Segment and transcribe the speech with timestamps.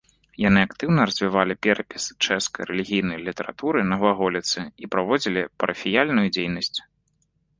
[0.43, 6.79] Яны актыўна развівалі перапіс чэшскай рэлігійнай літаратуры на глаголіцы і праводзілі парафіяльную дзейнасць.